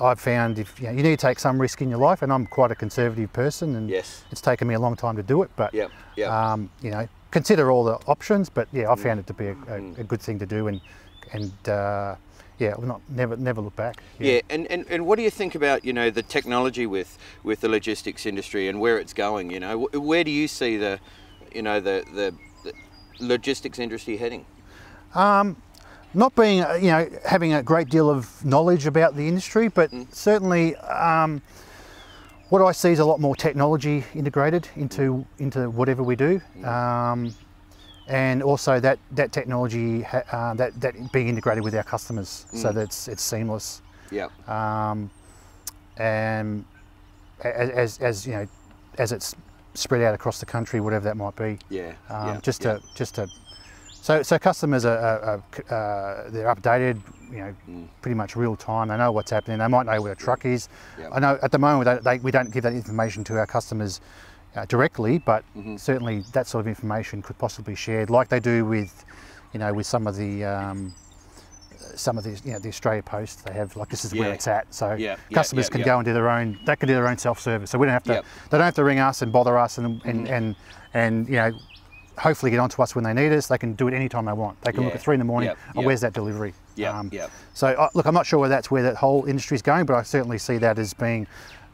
I've 0.00 0.18
found 0.18 0.58
if 0.58 0.80
you, 0.80 0.86
know, 0.88 0.92
you 0.92 1.02
need 1.04 1.16
to 1.20 1.26
take 1.28 1.38
some 1.38 1.56
risk 1.60 1.80
in 1.80 1.88
your 1.88 2.00
life, 2.00 2.22
and 2.22 2.32
I'm 2.32 2.46
quite 2.46 2.72
a 2.72 2.74
conservative 2.74 3.32
person, 3.32 3.76
and 3.76 3.88
Yes. 3.88 4.24
it's 4.32 4.40
taken 4.40 4.66
me 4.66 4.74
a 4.74 4.78
long 4.80 4.96
time 4.96 5.14
to 5.14 5.22
do 5.22 5.42
it. 5.44 5.50
But 5.54 5.72
Yep, 5.72 5.90
yep. 6.16 6.30
um, 6.32 6.68
you 6.82 6.90
know, 6.90 7.06
consider 7.30 7.70
all 7.70 7.84
the 7.84 7.94
options. 8.08 8.50
But 8.50 8.66
yeah, 8.72 8.90
I 8.90 8.96
found 8.96 9.20
it 9.20 9.26
to 9.28 9.32
be 9.32 9.46
a, 9.46 9.56
a, 9.68 9.76
a 10.00 10.04
good 10.04 10.20
thing 10.20 10.38
to 10.40 10.46
do, 10.46 10.66
and 10.66 10.80
and 11.32 11.52
uh, 11.68 12.16
yeah, 12.58 12.74
I'll 12.76 12.82
not 12.82 13.00
never 13.08 13.36
never 13.36 13.60
look 13.60 13.76
back. 13.76 14.02
Yeah, 14.18 14.40
and, 14.48 14.66
and, 14.68 14.86
and 14.88 15.06
what 15.06 15.16
do 15.16 15.22
you 15.22 15.30
think 15.30 15.54
about 15.54 15.84
you 15.84 15.92
know 15.92 16.10
the 16.10 16.22
technology 16.22 16.86
with 16.86 17.18
with 17.42 17.60
the 17.60 17.68
logistics 17.68 18.26
industry 18.26 18.68
and 18.68 18.80
where 18.80 18.98
it's 18.98 19.12
going? 19.12 19.50
You 19.50 19.60
know, 19.60 19.88
where 19.92 20.24
do 20.24 20.30
you 20.30 20.48
see 20.48 20.76
the 20.76 21.00
you 21.54 21.62
know 21.62 21.80
the 21.80 22.04
the, 22.14 22.34
the 22.64 22.72
logistics 23.18 23.78
industry 23.78 24.16
heading? 24.16 24.46
not 26.16 26.34
being 26.36 26.60
uh, 26.62 26.74
you 26.74 26.88
know 26.88 27.08
having 27.26 27.52
a 27.52 27.62
great 27.62 27.88
deal 27.88 28.08
of 28.08 28.44
knowledge 28.44 28.86
about 28.86 29.16
the 29.16 29.26
industry, 29.28 29.68
but 29.68 29.90
Mm. 29.90 30.06
certainly 30.14 30.76
um, 30.76 31.42
what 32.50 32.62
I 32.62 32.72
see 32.72 32.90
is 32.90 33.00
a 33.00 33.04
lot 33.04 33.20
more 33.20 33.34
technology 33.34 34.04
integrated 34.14 34.68
into 34.76 35.26
into 35.38 35.68
whatever 35.70 36.02
we 36.02 36.14
do, 36.16 36.40
Mm. 36.60 36.64
um, 36.66 37.34
and 38.08 38.42
also 38.42 38.80
that 38.80 38.98
that 39.12 39.32
technology 39.32 40.02
ha- 40.02 40.22
uh, 40.32 40.54
that 40.54 40.78
that 40.80 40.94
being 41.12 41.28
integrated 41.28 41.64
with 41.64 41.74
our 41.74 41.82
customers, 41.84 42.46
so 42.52 42.68
Mm. 42.70 42.74
that 42.74 42.80
it's, 42.82 43.08
it's 43.08 43.22
seamless. 43.22 43.82
Yeah, 44.10 44.28
um, 44.46 45.10
and 45.96 46.64
as, 47.42 47.98
as 47.98 48.26
you 48.26 48.32
know, 48.34 48.46
as 48.98 49.12
it's 49.12 49.34
spread 49.74 50.02
out 50.02 50.14
across 50.14 50.38
the 50.38 50.46
country, 50.46 50.80
whatever 50.80 51.04
that 51.04 51.16
might 51.16 51.34
be, 51.36 51.58
yeah, 51.68 51.92
um, 52.10 52.28
yeah, 52.28 52.40
just 52.42 52.62
yeah. 52.64 52.74
to 52.74 52.82
just 52.94 53.14
to 53.16 53.26
so 53.92 54.22
so 54.22 54.38
customers 54.38 54.84
are, 54.84 54.98
are, 54.98 55.42
are 55.70 56.24
uh, 56.26 56.30
they're 56.30 56.54
updated, 56.54 57.00
you 57.30 57.38
know, 57.38 57.54
Mm. 57.68 57.88
pretty 58.02 58.14
much 58.14 58.36
real 58.36 58.54
time. 58.56 58.88
They 58.88 58.96
know 58.98 59.12
what's 59.12 59.30
happening. 59.30 59.58
They 59.58 59.66
might 59.68 59.86
know 59.86 60.00
where 60.02 60.12
a 60.12 60.16
truck 60.16 60.44
is. 60.44 60.68
Yeah. 60.98 61.08
I 61.10 61.18
know 61.20 61.38
at 61.42 61.50
the 61.52 61.58
moment 61.58 62.04
they, 62.04 62.18
they, 62.18 62.22
we 62.22 62.30
don't 62.30 62.50
give 62.52 62.62
that 62.64 62.74
information 62.74 63.24
to 63.24 63.38
our 63.38 63.46
customers. 63.46 64.00
Uh, 64.54 64.64
directly, 64.66 65.18
but 65.18 65.42
Mm-hmm. 65.56 65.76
certainly 65.76 66.22
that 66.32 66.46
sort 66.46 66.60
of 66.60 66.68
information 66.68 67.22
could 67.22 67.36
possibly 67.38 67.72
be 67.72 67.76
shared, 67.76 68.08
like 68.08 68.28
they 68.28 68.38
do 68.38 68.64
with, 68.64 69.04
you 69.52 69.58
know, 69.58 69.72
with 69.74 69.84
some 69.86 70.06
of 70.06 70.14
the 70.16 70.44
um, 70.44 70.94
some 71.96 72.16
of 72.18 72.24
the 72.24 72.40
you 72.44 72.52
know 72.52 72.58
the 72.60 72.68
Australia 72.68 73.02
Post. 73.02 73.44
They 73.44 73.52
have 73.52 73.76
like 73.76 73.88
this 73.88 74.04
is 74.04 74.14
where 74.14 74.32
it's 74.32 74.46
at, 74.46 74.72
so 74.72 74.92
Yeah, 74.94 75.16
yeah, 75.28 75.34
customers 75.34 75.66
yeah, 75.66 75.70
can 75.72 75.80
yeah. 75.80 75.86
go 75.86 75.96
and 75.98 76.04
do 76.04 76.12
their 76.14 76.28
own. 76.30 76.58
They 76.66 76.76
can 76.76 76.86
do 76.88 76.94
their 76.94 77.08
own 77.08 77.18
self 77.18 77.40
service, 77.40 77.70
so 77.70 77.78
we 77.78 77.86
don't 77.86 77.94
have 77.94 78.04
to. 78.04 78.22
They 78.50 78.58
don't 78.58 78.64
have 78.64 78.74
to 78.76 78.84
ring 78.84 79.00
us 79.00 79.22
and 79.22 79.32
bother 79.32 79.58
us 79.58 79.78
and 79.78 80.00
and 80.04 80.28
and, 80.28 80.56
and 80.94 81.28
you 81.28 81.34
know. 81.36 81.52
Hopefully, 82.16 82.52
get 82.52 82.60
onto 82.60 82.80
us 82.80 82.94
when 82.94 83.02
they 83.02 83.12
need 83.12 83.32
us. 83.32 83.48
They 83.48 83.58
can 83.58 83.72
do 83.74 83.88
it 83.88 83.92
anytime 83.92 84.24
they 84.26 84.32
want. 84.32 84.60
They 84.62 84.70
can 84.70 84.84
look 84.84 84.94
at 84.94 85.00
three 85.02 85.16
in 85.16 85.18
the 85.18 85.24
morning. 85.24 85.50
Oh, 85.74 85.82
where's 85.82 86.00
that 86.02 86.12
delivery? 86.12 86.50
Um, 86.86 87.10
Yep, 87.10 87.12
yep. 87.12 87.30
So, 87.54 87.66
uh, 87.66 87.88
look, 87.94 88.06
I'm 88.06 88.14
not 88.14 88.24
sure 88.24 88.38
where 88.38 88.48
that's 88.48 88.70
where 88.70 88.84
that 88.84 88.94
whole 88.94 89.24
industry 89.24 89.56
is 89.56 89.62
going, 89.62 89.84
but 89.84 89.96
I 89.96 90.04
certainly 90.04 90.38
see 90.38 90.56
that 90.58 90.78
as 90.78 90.94
being 90.94 91.26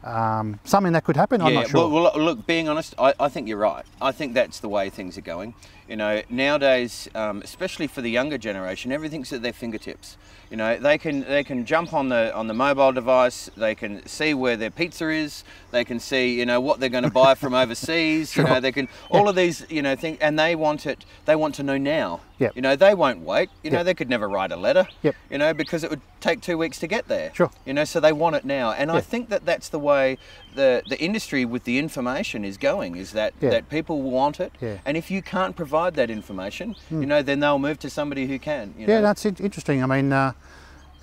um, 0.03 0.59
something 0.63 0.93
that 0.93 1.03
could 1.03 1.15
happen. 1.15 1.41
I'm 1.41 1.53
yeah, 1.53 1.59
not 1.61 1.69
sure. 1.69 1.89
well, 1.89 2.03
well, 2.03 2.19
look, 2.19 2.45
being 2.47 2.67
honest, 2.67 2.95
I, 2.97 3.13
I 3.19 3.29
think 3.29 3.47
you're 3.47 3.57
right. 3.57 3.85
I 4.01 4.11
think 4.11 4.33
that's 4.33 4.59
the 4.59 4.69
way 4.69 4.89
things 4.89 5.17
are 5.17 5.21
going. 5.21 5.53
You 5.91 5.97
know, 5.97 6.21
nowadays, 6.29 7.09
um, 7.15 7.41
especially 7.41 7.85
for 7.85 8.01
the 8.01 8.09
younger 8.09 8.37
generation, 8.37 8.93
everything's 8.93 9.33
at 9.33 9.41
their 9.41 9.51
fingertips. 9.51 10.15
You 10.49 10.55
know, 10.57 10.77
they 10.77 10.97
can 10.97 11.21
they 11.21 11.43
can 11.45 11.65
jump 11.65 11.93
on 11.93 12.09
the 12.09 12.33
on 12.35 12.47
the 12.47 12.53
mobile 12.53 12.91
device. 12.91 13.49
They 13.55 13.75
can 13.75 14.05
see 14.05 14.33
where 14.33 14.55
their 14.55 14.69
pizza 14.69 15.09
is. 15.09 15.43
They 15.71 15.85
can 15.85 15.99
see 15.99 16.37
you 16.37 16.45
know 16.45 16.61
what 16.61 16.79
they're 16.79 16.89
going 16.89 17.03
to 17.11 17.11
buy 17.11 17.35
from 17.35 17.53
overseas. 17.53 18.35
You 18.37 18.43
know, 18.43 18.61
they 18.61 18.71
can 18.71 18.87
all 19.09 19.27
of 19.27 19.35
these 19.35 19.65
you 19.69 19.81
know 19.81 19.97
things, 19.97 20.17
and 20.21 20.39
they 20.39 20.55
want 20.55 20.85
it. 20.85 21.05
They 21.25 21.35
want 21.35 21.55
to 21.55 21.63
know 21.63 21.77
now. 21.77 22.21
Yep. 22.39 22.55
You 22.55 22.61
know, 22.63 22.75
they 22.75 22.93
won't 22.93 23.19
wait. 23.19 23.49
You 23.63 23.69
know, 23.69 23.83
they 23.83 23.93
could 23.93 24.09
never 24.09 24.27
write 24.27 24.51
a 24.51 24.55
letter. 24.57 24.87
Yep. 25.03 25.15
You 25.29 25.37
know, 25.37 25.53
because 25.53 25.83
it 25.83 25.89
would 25.89 26.01
take 26.19 26.41
two 26.41 26.57
weeks 26.57 26.79
to 26.79 26.87
get 26.87 27.07
there. 27.07 27.31
Sure. 27.33 27.51
You 27.65 27.73
know, 27.73 27.83
so 27.83 27.99
they 27.99 28.11
want 28.11 28.35
it 28.35 28.43
now, 28.43 28.71
and 28.71 28.91
I 28.91 28.99
think 28.99 29.29
that 29.29 29.45
that's 29.45 29.69
the 29.69 29.79
way 29.79 30.17
the 30.55 30.83
the 30.89 30.99
industry 30.99 31.45
with 31.45 31.63
the 31.63 31.77
information 31.77 32.43
is 32.43 32.57
going. 32.57 32.95
Is 32.95 33.11
that 33.13 33.39
that 33.39 33.69
people 33.69 34.01
want 34.01 34.39
it, 34.39 34.51
Yeah. 34.59 34.79
And 34.85 34.97
if 34.97 35.09
you 35.09 35.21
can't 35.21 35.55
provide 35.55 35.80
that 35.89 36.09
information, 36.09 36.75
you 36.89 37.05
know, 37.05 37.21
then 37.21 37.39
they'll 37.39 37.59
move 37.59 37.79
to 37.79 37.89
somebody 37.89 38.27
who 38.27 38.37
can. 38.39 38.73
You 38.77 38.85
yeah, 38.87 38.95
know? 38.95 39.01
that's 39.01 39.25
in- 39.25 39.35
interesting. 39.39 39.83
I 39.83 39.87
mean, 39.87 40.13
uh, 40.13 40.33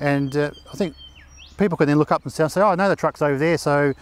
and 0.00 0.34
uh, 0.36 0.50
I 0.72 0.76
think 0.76 0.94
people 1.58 1.76
can 1.76 1.88
then 1.88 1.98
look 1.98 2.12
up 2.12 2.22
and 2.22 2.32
say, 2.32 2.44
"Oh, 2.60 2.68
I 2.68 2.74
know 2.76 2.88
the 2.88 2.96
truck's 2.96 3.20
over 3.20 3.36
there, 3.38 3.58
so 3.58 3.92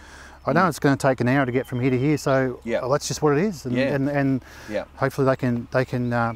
I 0.45 0.53
know 0.53 0.67
it's 0.67 0.79
going 0.79 0.95
to 0.97 1.01
take 1.07 1.19
an 1.21 1.27
hour 1.27 1.45
to 1.45 1.51
get 1.51 1.65
from 1.67 1.79
here 1.81 1.89
to 1.89 1.97
here. 1.97 2.17
So 2.17 2.59
Yeah. 2.63 2.81
well, 2.81 2.91
that's 2.91 3.07
just 3.07 3.21
what 3.21 3.37
it 3.37 3.43
is." 3.43 3.65
And 3.65 3.75
Yeah. 3.75 3.95
and, 3.95 4.09
and 4.09 4.45
Yeah. 4.69 4.83
hopefully 4.95 5.25
they 5.25 5.35
can 5.35 5.67
they 5.71 5.83
can 5.85 6.13
uh, 6.13 6.33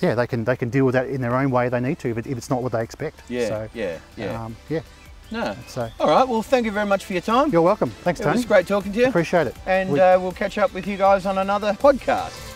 yeah 0.00 0.14
they 0.14 0.26
can 0.26 0.44
they 0.44 0.56
can 0.56 0.70
deal 0.70 0.84
with 0.86 0.94
that 0.94 1.08
in 1.08 1.20
their 1.20 1.36
own 1.36 1.50
way. 1.50 1.68
They 1.68 1.80
need 1.80 1.98
to, 2.00 2.14
but 2.14 2.26
if 2.26 2.36
it's 2.38 2.48
not 2.50 2.62
what 2.62 2.72
they 2.72 2.82
expect. 2.82 3.22
Yeah, 3.28 3.48
So, 3.48 3.68
yeah, 3.74 3.98
yeah. 4.16 4.42
Um, 4.44 4.56
yeah. 4.68 4.80
no. 5.30 5.54
So 5.68 5.88
All 6.00 6.08
right. 6.08 6.26
Well, 6.26 6.42
thank 6.42 6.64
you 6.66 6.72
very 6.72 6.86
much 6.86 7.04
for 7.04 7.12
your 7.12 7.22
time. 7.22 7.50
you're 7.50 7.62
welcome. 7.62 7.90
Thanks, 7.90 8.20
it 8.20 8.24
Tony. 8.24 8.34
It 8.36 8.38
was 8.38 8.44
great 8.46 8.66
talking 8.66 8.92
to 8.92 8.98
you. 8.98 9.06
Appreciate 9.06 9.46
it. 9.48 9.56
And 9.66 9.90
We- 9.92 10.00
uh, 10.00 10.18
we'll 10.18 10.32
catch 10.32 10.56
up 10.58 10.72
with 10.74 10.86
you 10.86 10.96
guys 10.96 11.26
on 11.26 11.36
another 11.38 11.72
podcast. 11.74 12.51